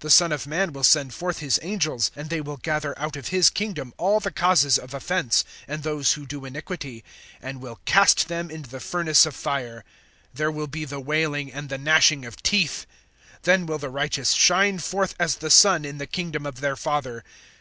(41)The 0.00 0.10
Son 0.10 0.32
of 0.32 0.46
man 0.48 0.72
will 0.72 0.82
send 0.82 1.14
forth 1.14 1.38
his 1.38 1.60
angels, 1.62 2.10
and 2.16 2.28
they 2.28 2.40
will 2.40 2.56
gather 2.56 2.92
out 2.98 3.14
of 3.14 3.28
his 3.28 3.48
kingdom 3.48 3.94
all 3.98 4.18
the 4.18 4.32
causes 4.32 4.76
of 4.76 4.92
offense, 4.92 5.44
and 5.68 5.84
those 5.84 6.14
who 6.14 6.26
do 6.26 6.44
iniquity, 6.44 7.04
(42)and 7.40 7.60
will 7.60 7.78
cast 7.84 8.26
them 8.26 8.50
into 8.50 8.68
the 8.68 8.80
furnace 8.80 9.26
of 9.26 9.36
fire; 9.36 9.84
there 10.34 10.50
will 10.50 10.66
be 10.66 10.84
the 10.84 10.98
wailing, 10.98 11.52
and 11.52 11.68
the 11.68 11.78
gnashing 11.78 12.24
of 12.24 12.42
teeth! 12.42 12.84
(43)Then 13.44 13.66
will 13.66 13.78
the 13.78 13.90
righteous 13.90 14.32
shine 14.32 14.80
forth 14.80 15.14
as 15.20 15.36
the 15.36 15.50
sun 15.50 15.84
in 15.84 15.98
the 15.98 16.06
kingdom 16.08 16.46
of 16.46 16.60
their 16.60 16.74
Father. 16.74 17.22